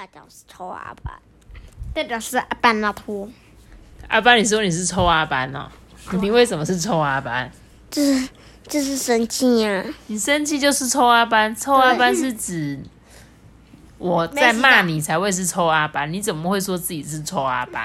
[0.00, 1.14] 代表是抽阿班，
[1.92, 3.28] 代表是阿班那托，
[4.08, 5.68] 阿班，你说你是臭阿班哦？
[6.22, 7.52] 你为什么是臭阿班？
[7.90, 8.28] 就是
[8.66, 12.82] 就是生气呀、你生气就是臭阿班，臭阿班是指
[14.00, 17.84] 我在骂你才会是臭阿班，你怎么会说自己是臭阿班？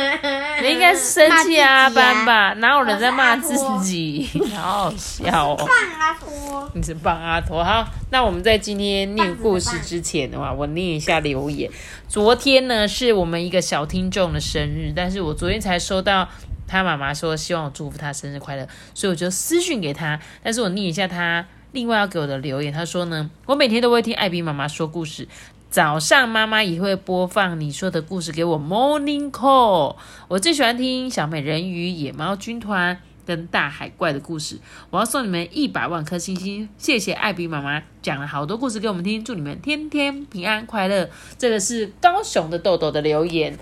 [0.62, 2.54] 你应该是生气阿班吧？
[2.54, 4.26] 哪有人在骂自己？
[4.56, 5.56] 好好笑哦！
[5.58, 7.62] 棒阿托，你是棒阿托。
[7.62, 11.70] 好，那我们在今天念故事之前的话，我念一下留言。
[12.08, 16.26] 昨天呢是我们一个小听众的生日，但是我昨天才收到
[16.66, 20.18] 他妈妈说希望我祝福他生日快乐，所以我就私讯给他。
[20.42, 25.28] 但是我念一下他另外要给我的留言，他说呢，我每天都会听艾比妈妈说故事。
[25.70, 29.94] 早上妈妈也会播放你说的故事给我 Morning Call。
[30.26, 34.58] 我最喜欢听小美人鱼、野猫军团跟大海怪的故事。
[34.90, 41.08] 我要送你们一百万颗星星，谢谢艾比妈妈讲了好多故事给我们听，祝你们天天平安快乐。
[41.38, 43.56] 这个是高雄的豆豆的留言，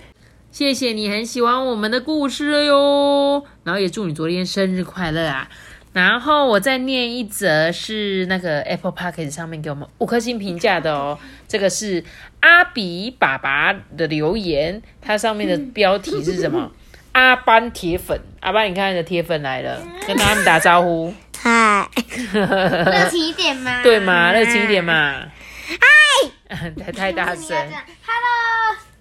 [0.50, 5.50] 谢谢你很喜欢我们的故事了哟，然后也祝你昨天生日快乐啊！
[5.98, 11.18] 然后我再念一则是那个 Apple p o c k e t 上面给我们五颗星评价的哦，
[11.48, 12.04] 这个是
[12.38, 16.70] 阿比爸爸的留言，它上面的标题是什么？
[17.12, 21.88] 阿班铁粉，阿班，你看你的铁粉来了，跟他们打招呼，嗨，
[22.32, 24.32] 热情一点嘛，对嘛？
[24.32, 25.24] 热情一点嘛。
[25.68, 27.56] 嗨， 太太大声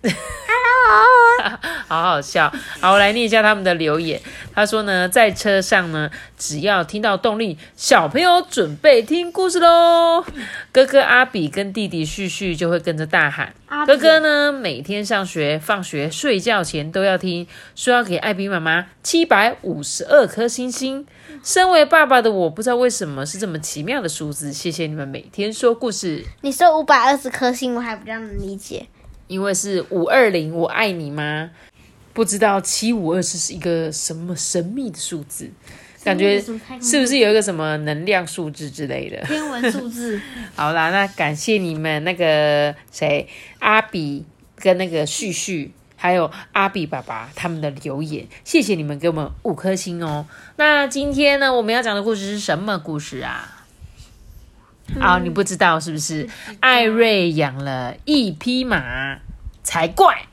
[0.02, 2.52] ，，Hello，Hello，好好笑。
[2.82, 4.20] 好，我来念一下他们的留言。
[4.58, 10.26] 他说呢，在车上呢，只要听到动力，小朋友准备听故事喽。
[10.72, 13.54] 哥哥阿比跟弟弟旭旭就会跟着大喊。
[13.86, 21.06] 哥哥呢，每天上学、放学、睡觉前都要听，说要给艾比妈妈七百五十二颗星星。
[21.44, 24.52] 身为爸爸的我，不知道为什么是这么奇妙的数字。
[24.52, 28.88] 谢谢你们每天说故事，你说五百二十颗星，我还比较能理解。
[29.28, 31.52] 因为是五二零，我爱你吗？
[32.18, 35.52] 不知道七五二是一个什么神秘的数字，
[36.04, 36.42] 感觉
[36.82, 39.24] 是不是有一个什么能量数字之类的？
[39.28, 40.20] 天文数字？
[40.58, 43.30] 好啦，那感谢你们那个谁
[43.60, 44.26] 阿比
[44.56, 50.26] 跟那个旭旭，还有阿比爸爸他们的留言，谢谢你们给我们五颗星哦。
[50.56, 53.64] 那今天呢，我们要讲的故事是什么故事啊？
[55.00, 56.28] 好、你不知道是不是？
[56.62, 59.20] 艾瑞养了一匹马，
[59.62, 60.26] 才怪！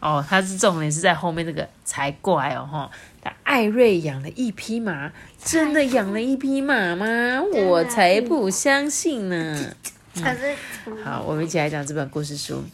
[0.00, 2.90] 哦，他是重点是在后面这个才怪哦哈。
[3.22, 5.12] 他艾瑞养了一匹马，
[5.44, 7.42] 真的养了一匹马吗？
[7.42, 9.74] 我才不相信呢。
[11.04, 12.64] 好，我们一起来讲这本故事书。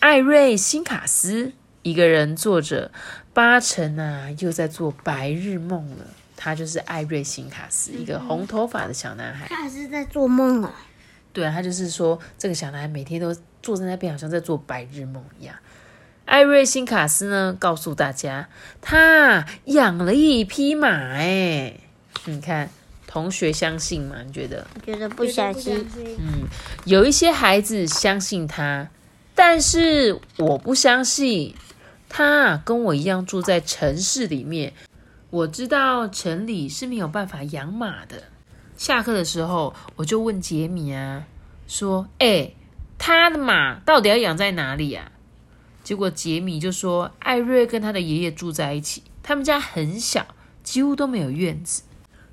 [0.00, 1.52] 艾瑞辛卡斯
[1.82, 2.90] 一个人坐着，
[3.32, 6.06] 八成啊又在做白日梦了。
[6.36, 9.46] 他就是艾瑞辛卡斯，一个红头发的小男孩。
[9.48, 10.74] 他还是在做梦啊。
[11.32, 13.32] 对啊，他就是说，这个小男孩每天都
[13.62, 15.54] 坐在那边，好像在做白日梦一样。
[16.24, 18.48] 艾瑞辛卡斯呢，告诉大家，
[18.80, 20.88] 他养了一匹马。
[20.88, 21.74] 哎，
[22.24, 22.70] 你看，
[23.06, 24.16] 同学相信吗？
[24.24, 24.66] 你觉得？
[24.74, 25.86] 我觉得不相信。
[26.18, 26.48] 嗯
[26.84, 28.88] 有一些孩子相信他，
[29.34, 31.54] 但是我不相信。
[32.08, 34.74] 他跟我一样住在城市里面，
[35.30, 38.24] 我知道城里是没有办法养马的。
[38.76, 41.24] 下课的时候，我就问杰米啊，
[41.66, 42.52] 说：“哎、
[42.98, 45.10] 他的马到底要养在哪里啊？”
[45.82, 50.26] 结果杰米就说：“艾瑞跟他的爷爷住在一起，他们家很小，
[50.62, 51.82] 几乎都没有院子。”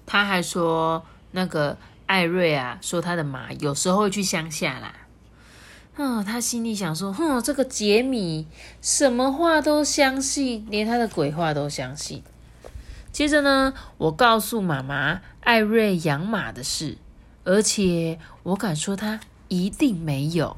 [0.05, 4.93] 他还说，那个艾瑞啊，说他的马有时候会去乡下啦。
[5.97, 8.47] 嗯，他心里想说，哼，这个杰米
[8.81, 12.23] 什么话都相信，连他的鬼话都相信。
[13.11, 16.97] 接着呢，我告诉妈妈艾瑞养马的事，
[17.43, 20.55] 而且我敢说他一定没有。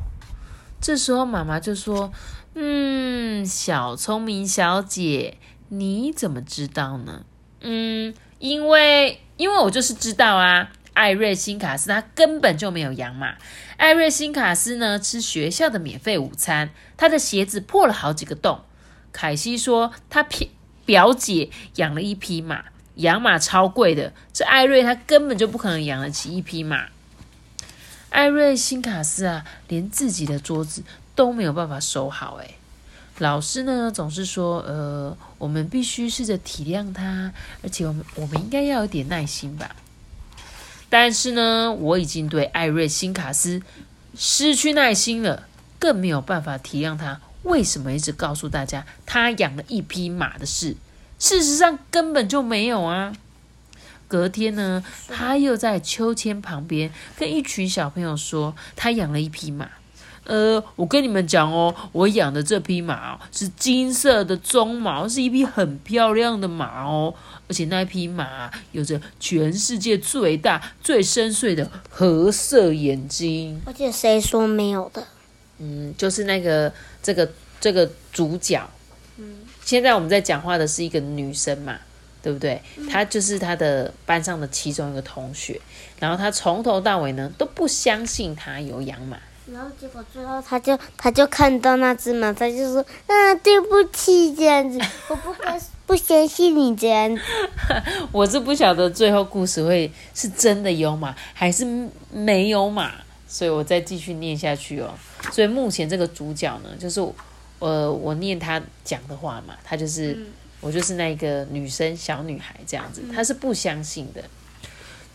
[0.80, 2.12] 这时候妈妈就说
[2.54, 5.38] ：“嗯，小聪明小姐，
[5.70, 7.26] 你怎么知道呢？”
[7.62, 13.36] 嗯，因为因为我就是知道啊，艾瑞辛卡斯他根本就没有养马。
[13.78, 18.62] 艾瑞辛卡斯呢吃学校的免费午餐，他的鞋子破了好几个洞。
[19.14, 20.48] 凯西说他表
[20.86, 22.66] 表姐养了一匹马，
[22.96, 26.88] 养马超贵的，这艾瑞他根本就不可能养得起一匹马。
[28.10, 30.84] 艾瑞辛卡斯啊，连自己的桌子
[31.16, 32.56] 都没有办法收好诶。
[33.18, 37.32] 老师呢总是说，呃，我们必须试着体谅他，
[37.62, 39.76] 而且我们我们应该要有点耐心吧。
[40.90, 43.62] 但是呢，我已经对艾瑞辛卡斯
[44.18, 45.48] 失去耐心了，
[45.78, 50.76] 更没有办法体谅他为什么一直告诉大家他养了一匹马的事。
[51.20, 53.14] 事实上根本就没有啊。
[54.08, 59.70] 隔天呢，他又在秋千旁边跟一群小朋友说他养了一匹马，
[60.26, 67.14] 呃，我跟你们讲哦，我养的这匹马是金色的鬃毛，是一匹很漂亮的马哦，
[67.48, 73.60] 而且那匹马有着全世界最大、最深邃的褐色眼睛。
[73.66, 75.06] 而且谁说没有的？
[75.60, 76.72] 嗯，就是那个
[77.02, 78.70] 这个这个主角。
[79.18, 81.78] 嗯，现在我们在讲话的是一个女生嘛。
[82.24, 82.62] 对不对？
[82.88, 85.60] 她就是她的班上的其中一个同学，
[86.00, 97.22] 然后她从头到尾呢都不相信她有养马，然后结果最后他就他就看到那只马，他就说：“嗯，对不起，这样子，我不该不相信你这样子。
[98.12, 101.66] ”我是不晓得最后故事会是真的有马还是
[102.12, 102.92] 没有马，
[103.28, 104.94] 所以我再继续念下去哦。
[105.32, 107.02] 所以目前这个主角呢，就是
[107.60, 110.18] 呃，我念他讲的话嘛，他就是。
[110.64, 114.24] 我就是那个女生，小女孩这样子，她是不相信的。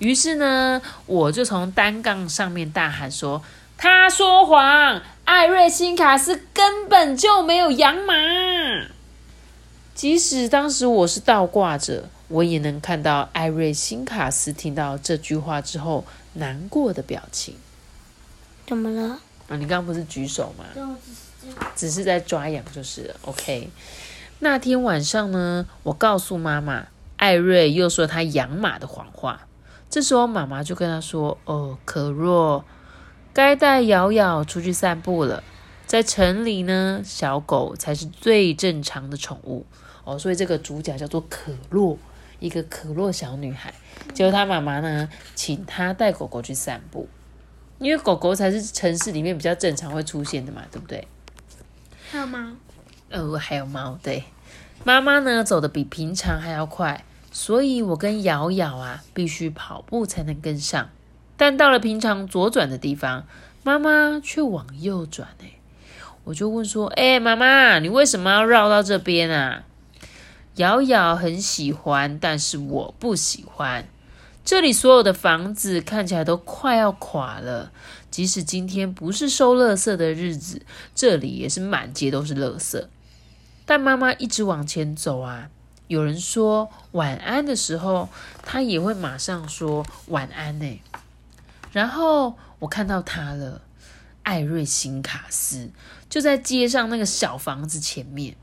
[0.01, 3.41] 于是呢，我就从单杠上面大喊说
[3.77, 8.15] ：“他说谎，艾瑞辛卡斯根本就没有养马。”
[9.95, 17.57] 即使当时我是倒挂着，我也能看到艾瑞辛卡斯听到这句话之后难过的表情。
[18.67, 19.19] 怎么了？
[19.49, 20.65] 啊，你刚刚不是举手吗？
[21.75, 23.15] 只是在抓痒就是了。
[23.23, 23.71] OK。
[24.41, 29.47] 那天晚上呢，我告诉妈妈，艾瑞又说他养马的谎话。
[29.89, 32.65] 这时候妈妈就跟他说：“哦，可若
[33.37, 35.45] 该带瑶瑶出去散步了。
[35.87, 39.67] 在城里呢，小狗才是最正常的宠物
[40.05, 40.19] 哦。
[40.19, 41.99] 所以这个主角叫做可洛，
[42.41, 43.75] 一个可洛小女孩。
[44.15, 47.11] 结果她妈妈呢，请她带狗狗去散步，
[47.79, 51.07] 因为狗狗才是城市里面比较正常会出现的嘛，对不对？
[52.11, 52.39] 还有猫？
[53.11, 54.25] 呃，还有猫，对，
[54.83, 60.89] 妈妈呢走的比平常还要快，所以我跟瑶瑶啊必须跑步才能跟上。
[61.37, 63.27] 但到了平常左转的地方，
[63.63, 65.59] 妈妈却往右转哎，
[66.25, 69.65] 我就问说：“哎，妈妈，你为什么要绕到这边啊？”
[70.57, 73.87] 瑶瑶很喜欢，但是我不喜欢。
[74.43, 77.73] 这里所有的房子看起来都快要垮了，
[78.11, 80.63] 即使今天不是收垃圾的日子，
[80.95, 82.87] 这里也是满街都是垃圾。
[83.67, 85.51] 但妈妈一直往前走啊，
[85.89, 88.09] 有人说晚安的时候，
[88.43, 90.81] 她也会马上说晚安呢。
[91.77, 93.61] 然后我看到他了，
[94.23, 95.69] 艾瑞辛卡斯
[96.09, 98.35] 就在街上那个小房子前面。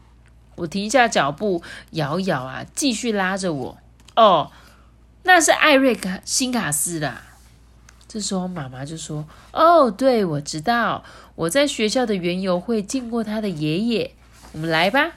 [0.54, 1.64] 我停下脚步，
[1.94, 3.78] 摇摇啊，继续拉着我。
[4.16, 4.52] 哦，
[5.24, 7.24] 那是艾瑞卡辛卡斯啦。
[8.08, 11.04] 这时候妈妈就说：“哦，对，我知道，
[11.34, 14.14] 我在学校的园游会见过他的爷爷。”
[14.54, 15.14] 我们来吧。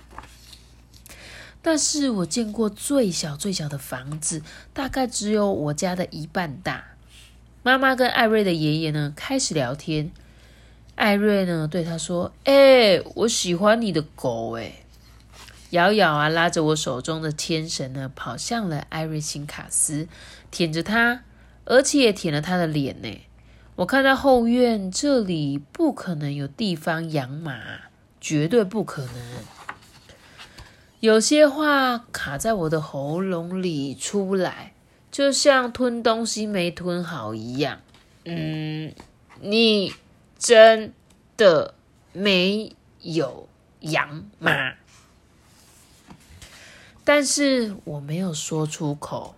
[1.61, 4.43] 但是我见过最小最小的房子，
[4.73, 6.96] 大概只有我家的一半大。
[7.67, 10.13] 妈妈跟艾瑞的爷爷呢开始聊天。
[10.95, 14.85] 艾瑞呢对他说：“哎，我喜欢你的狗。”哎，
[15.71, 20.07] 瑶瑶啊拉着我手中的牵绳呢，跑向了艾瑞辛卡斯，
[20.53, 21.25] 舔着他，
[21.65, 23.21] 而且也舔了他的脸呢。
[23.75, 27.59] 我看到后院这里不可能有地方养马。
[28.21, 29.12] 绝对不可能！
[31.01, 34.73] 有些话卡在我的喉咙里出不来，
[35.17, 37.81] 就像吞东西没吞好一样。
[38.27, 38.93] 嗯，
[39.41, 39.95] 你
[40.39, 40.93] 真
[41.39, 41.73] 的
[42.13, 43.49] 没有
[43.81, 44.75] 养马？
[47.02, 49.35] 但是我没有说出口，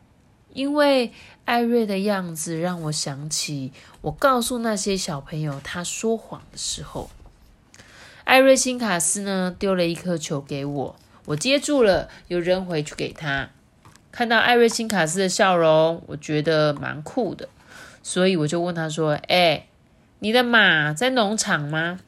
[0.53, 1.13] 因为
[1.45, 7.09] 艾瑞的样子让我想起我告诉那些小朋友他说谎的时候。
[8.25, 13.51] 艾瑞辛卡斯呢，丢了一颗球给我，我接住了，又扔回去给他。
[14.19, 17.49] 看到艾瑞辛卡斯的笑容，我觉得蛮酷的，
[18.03, 19.69] 所以我就问他说：“哎，
[20.19, 22.01] 你的马在农场吗？”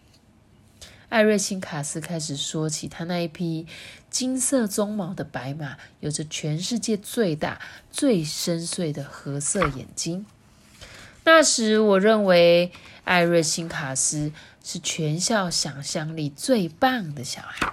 [1.08, 3.68] 艾瑞辛卡斯开始说起他那一匹
[4.10, 7.60] 金色鬃毛的白马，有着全世界最大、
[7.92, 10.26] 最深邃的褐色眼睛。
[11.22, 12.72] 那时，我认为
[13.04, 14.32] 艾瑞辛卡斯。
[14.62, 17.72] 是全校想象力最棒的小孩。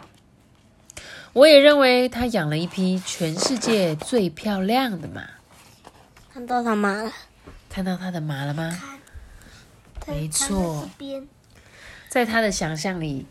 [1.38, 5.22] 我也认为他养了一匹全世界最漂亮的马。
[6.34, 7.12] 看到他马了？
[7.70, 8.76] 看到他的马了吗？
[10.08, 10.90] 没错，
[12.10, 13.28] 在他的想象里。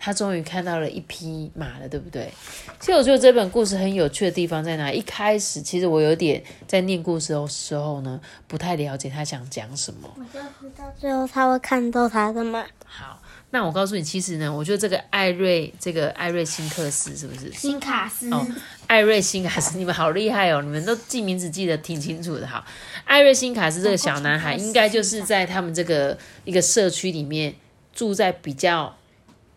[0.00, 2.32] 他终于看到了一匹马了，对不对？
[2.78, 4.92] 其实我觉得这本故事很有趣的地方在哪？
[4.92, 10.08] 一开始其实我有点在念故事的时候呢，不太了解他想讲什么。
[10.14, 12.64] 我就知道最后他会看到他的马。
[12.84, 17.52] 好，那我告诉你，其实呢，我觉得这个艾瑞，这个艾瑞辛克斯是不是？
[17.52, 18.46] 辛卡斯哦，
[18.86, 20.60] 艾瑞辛卡斯，你们好厉害哦！
[20.62, 22.64] 你们都记名字记得挺清楚的哈。
[23.04, 27.54] 艾瑞辛卡斯这个小男孩，应该就是在他们这个一个社区里面。
[27.94, 28.96] 住在比较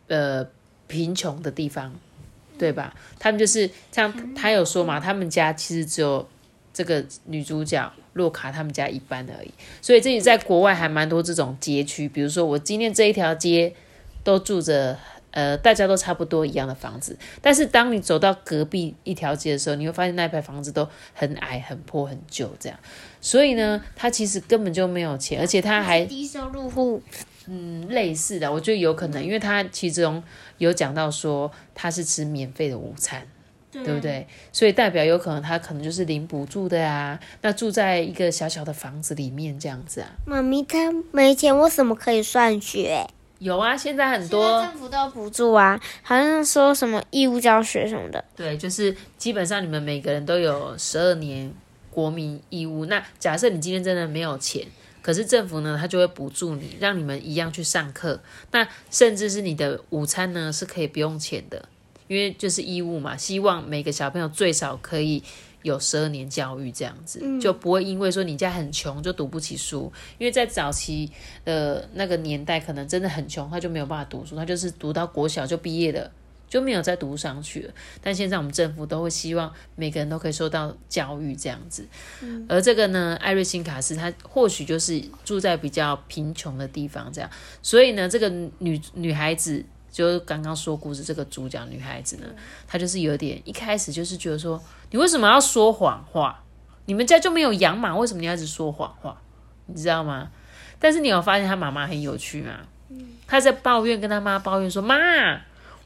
[0.08, 0.44] 呃
[0.88, 1.94] 贫穷的地方，
[2.58, 2.92] 对吧？
[3.20, 6.28] 他们就是像他有说嘛，他们家其实只有
[6.74, 9.52] 这个女主角洛卡他们家一般而已，
[9.82, 13.74] 所以这里在国外还蛮多这种街区，比如说我今天这一条街
[14.24, 14.98] 都住着。
[15.34, 22.78] 呃，大家都差不多一样的房子，但是当你走到隔壁一条街的时候，你会发现那一排房子都很矮、很破、很旧，这样。
[23.22, 27.02] 所以呢，他其实根本就没有钱，而且他还 低收入户。
[27.48, 30.22] 嗯，类似的，我觉得有可能，因为他其中
[30.58, 33.26] 有讲到说他是吃免费的午餐，
[33.72, 34.28] 对不对？
[34.52, 40.10] 所以代表有可能他可能就是零补助的啊，那住在一个小小的房子里面这样子啊。
[40.26, 40.78] 妈咪他
[41.12, 43.08] 没钱，为什么可以算学？
[43.40, 48.24] 有啊，现在很多政府都补助啊，好像说什么义务教学什么的。
[48.36, 51.52] 对，就是基本上你们每个人都有十二年
[51.90, 52.86] 国民义务。
[52.86, 54.68] 那假设你今天真的没有钱，
[55.02, 58.22] 可是政府呢，他就会补助你，让你们一样去上课。
[58.52, 61.68] 那甚至是你的午餐呢，是可以不用钱的，
[62.12, 65.24] 因为就是义务嘛，希望每个小朋友最少可以。
[65.64, 71.08] 有十二年教育这样子，就不会因为说你家很穷就读不起书，因为在早期
[71.46, 76.12] 的那个年代，可能真的很穷，他就没有办法读书，他就是读到国小就毕业了，
[76.50, 77.74] 就没有再读上去了。
[78.02, 81.86] 但现在我们政府都会希望每个人都可以受到教育这样子，
[82.50, 87.30] 而这个呢，艾瑞辛卡斯他或许就是住在比较贫穷的地方这样，
[87.62, 88.28] 所以呢，这个
[88.58, 89.64] 女女孩子。
[89.92, 92.26] 就刚刚说故事这个主角女孩子呢，
[92.66, 96.42] 她就是有点一开始就是觉得说，你为什么要说谎话？
[96.86, 99.22] 你们家就没有养马，为什么你要一直说谎话？
[99.66, 100.30] 你知道吗？
[100.80, 102.54] 但是你有发现她妈妈很有趣吗？
[103.28, 104.96] 她在抱怨，跟她妈抱怨说：“妈，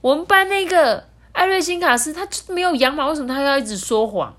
[0.01, 4.35] 我们班那个艾瑞辛卡斯，他没有养马，为什么他要一直说谎？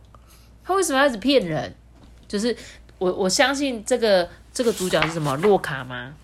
[0.65, 1.75] 他为什么要一直骗人？
[2.27, 2.57] 就是
[2.99, 5.37] 我我相信这个这个主角是什么？
[5.37, 6.15] 洛卡吗？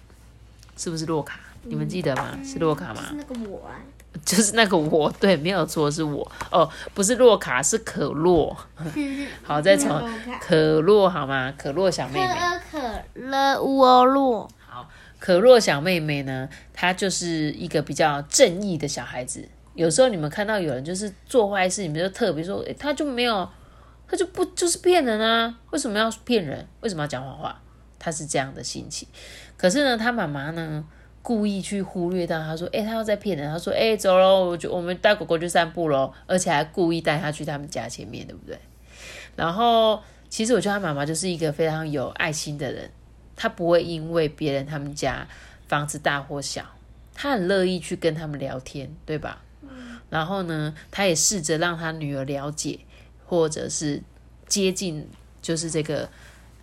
[0.77, 2.39] 是不是洛卡？”你们记得吗？
[2.45, 3.03] 是洛卡吗？
[3.09, 3.79] 是那个我啊，
[4.25, 8.57] 就是那个我，对，没有错，是我哦，不是洛卡，是可洛。
[9.43, 10.03] 好，再从
[10.41, 11.53] 可洛好吗？
[11.57, 12.35] 可洛小妹妹。
[12.71, 12.79] 可
[13.15, 14.49] 乐沃洛。
[14.67, 14.89] 好，
[15.19, 19.49] 可洛小妹妹呢，她就是一个比较正义的小孩子。
[19.75, 23.49] 有时候你们看到有人就是做坏事，你们就特别说，诶，他就没有，
[24.07, 25.55] 他就不就是骗人啊？
[25.71, 26.67] 为什么要骗人？
[26.81, 27.59] 为什么要讲谎话？
[27.99, 29.09] 他是这样的心情。
[29.57, 30.85] 可是呢，他妈妈呢？
[31.23, 38.59] 故意去忽略到，他说：“哎，他要在骗人。”他说：“哎，走喽，我就我们带狗狗去散步喽，而且还故意带他去他们家前面，对不对？”
[39.37, 42.91] 然后，其实我觉得他妈妈就是一个非常有爱心的人，
[43.37, 45.29] 他不会因为别人他们家
[45.69, 46.65] 房子大或小，
[47.15, 49.41] 他很乐意去跟他们聊天，对吧？
[50.11, 52.81] 然后呢，他也试着让他女儿了解，
[53.25, 54.03] 或者是
[54.49, 55.09] 接近，
[55.41, 56.09] 就是这个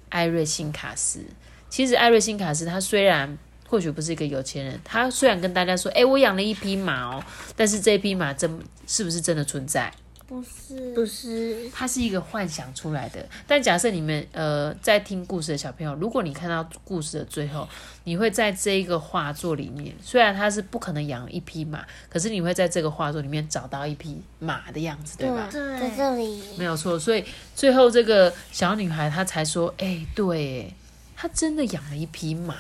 [0.10, 1.22] 艾瑞辛卡斯。
[1.70, 3.38] 其实艾瑞辛卡斯他虽然。
[3.70, 7.24] 或许不是一个有钱人，他虽然跟大家说：“哎，我养了一匹马哦。”
[7.56, 9.94] 但是这匹马真是不是真的存在？
[10.26, 13.24] 不是，不是，它是一个幻想出来的。
[13.48, 17.68] 但假设你们呃在听故事的小朋友，如果你看到故事的最后，
[18.04, 25.48] 你会在这一个画作里面，虽然他是不可能养一匹马，可是你会在这个画作里面找到一匹马的样子，对吧？
[25.52, 27.00] 对，在这里没有错。
[27.00, 27.24] 所以
[27.56, 30.72] 最后这个小女孩她才说：“哎，对，
[31.16, 32.56] 她真的养了一匹马。”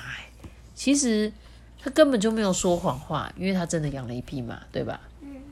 [0.79, 1.29] 其实
[1.77, 5.01] 他根本就没有说谎话，因为他真的养了一匹马，对吧？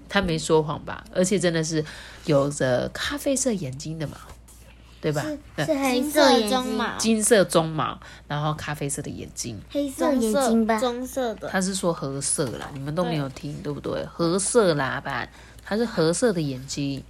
[0.07, 1.03] 他没说谎吧？
[1.13, 1.83] 而且真的是
[2.23, 4.15] 有着咖啡色眼睛的马，
[5.01, 5.21] 对吧？
[5.57, 10.79] 是黑色中毛，金色中毛，然后咖啡色的眼睛，黑色眼睛吧？
[10.79, 11.49] 棕色的。
[11.49, 14.05] 他是说褐色啦，你们都没有听，对不对？
[14.05, 15.27] 褐色啦吧，
[15.61, 17.03] 它是褐色的眼睛。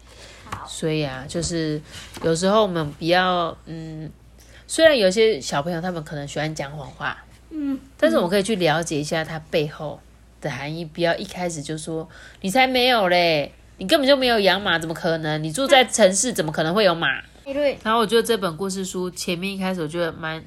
[0.65, 1.79] 所以啊，就是
[2.23, 4.11] 有时候我们比较嗯，
[4.65, 7.15] 虽然有些小朋友他们可能喜欢讲谎话。
[7.59, 9.99] 嗯，但是我可以去了解一下它背后
[10.39, 12.07] 的含义，不要一开始就说
[12.41, 15.43] 你才没有嘞，你根本就没有养马，怎么可能？
[15.43, 17.07] 你住在城市，怎么可能会有马？
[17.45, 17.79] 对。
[17.83, 20.43] 然后我觉得这本故事书前面一开始我觉得蛮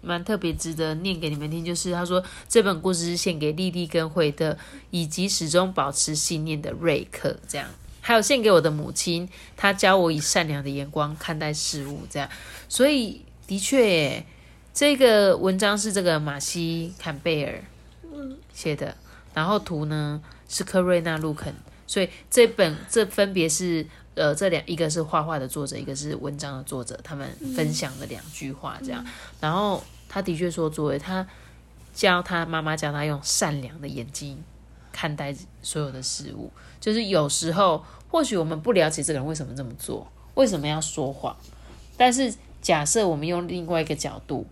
[0.00, 4.58] 蛮特别，值得念给你们听，就是他说这本故事是献给莉莉跟惠特，
[4.90, 7.68] 以及始终保持信念的瑞克，这样，
[8.00, 12.28] 还有献给我的母亲，她教我以善良的眼光看待事物，这样，
[12.68, 14.24] 所以的确。
[14.72, 17.60] 这个文章是这个马西坎贝尔
[18.52, 18.96] 写的，
[19.34, 21.52] 然后图呢是科瑞娜路肯，
[21.86, 23.84] 所以这本这分别是
[24.14, 29.04] 呃这两一个是画画的作者，一个是文章的作者，他们分享的两句话这样。
[29.40, 31.26] 然后他的确说，作为他
[31.92, 34.40] 教他妈妈教他用善良的眼睛
[34.92, 41.36] 看待所有的事物，就是有时候或许我们不了解这个人为什么这么做，为什么要说谎，
[41.96, 42.32] 但是
[42.62, 44.46] 假设我们用另外一个角度。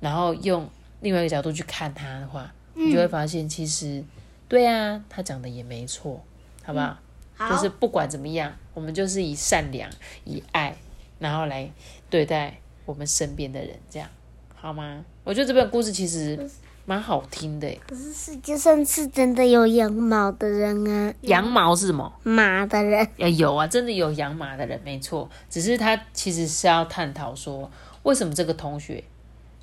[0.00, 0.68] 然后用
[1.00, 4.02] 另外一个角度去看他的话，你就会发现其实
[4.48, 6.22] 对啊，他讲的也没错，
[6.64, 6.96] 好不好？
[7.36, 9.88] 好，就是不管怎么样，我们就是以善良、
[10.24, 10.76] 以爱，
[11.18, 11.70] 然后来
[12.10, 14.08] 对待我们身边的人，这样
[14.54, 15.04] 好吗？
[15.22, 16.36] 我觉得这本故事其实
[16.84, 17.78] 蛮好听的耶。
[17.86, 22.12] 可是世界上是真的有羊毛的人啊，羊毛是什么？
[22.24, 23.06] 马的人。
[23.18, 25.28] 呀，有啊，真的有养马的人，没错。
[25.48, 27.70] 只是他其实是要探讨说，
[28.02, 29.04] 为什么这个同学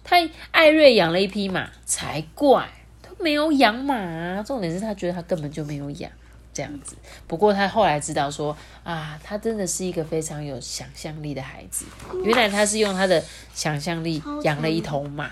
[0.05, 0.15] 他
[0.51, 2.69] 艾瑞养了一匹马才怪，
[3.01, 4.41] 他没有养马啊。
[4.41, 6.09] 重点是他觉得他根本就没有养
[6.53, 6.95] 这样子。
[7.27, 11.85] 不过他后来知道说啊，他真的是一个非常有想象力的孩子。
[12.23, 13.21] 原来他是用他的
[13.53, 15.29] 想象力养了一头马，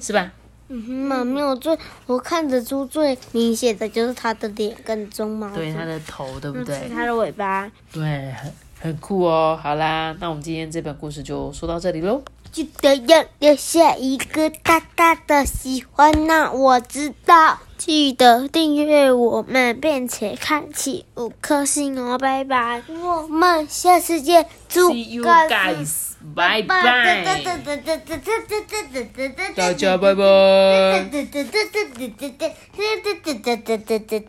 [0.00, 0.32] 是吧？
[0.68, 6.74] 嗯哼，马没有最，我看得出最明显的就是它的脸跟鬃毛，对，他的头，对不对？
[6.78, 7.70] 是它的尾巴。
[7.92, 9.60] 对，很很酷哦。
[9.62, 12.22] 好啦，那我们今天这本故事就说到这里喽。
[12.54, 17.58] 记得要留下一个大大的喜欢呐、我知道。
[17.76, 22.80] 记得订阅我们，并且开启五颗星哦，拜拜。
[22.88, 27.24] 我们下次见，祝 See you 各自 guys，拜拜拜。
[29.56, 30.22] 大家拜拜。
[33.98, 34.22] 拜。